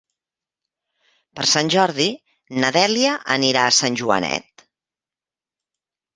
Per 1.39 1.45
Sant 1.51 1.69
Jordi 1.75 2.07
na 2.65 2.73
Dèlia 2.79 3.13
anirà 3.37 3.67
a 3.67 3.75
Sant 3.83 4.01
Joanet. 4.03 4.67